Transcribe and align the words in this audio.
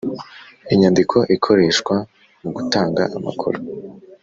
Inyandiko 0.73 1.17
ikoreshwa 1.35 1.95
mu 2.41 2.49
gutanga 2.55 3.03
amakuru 3.17 3.57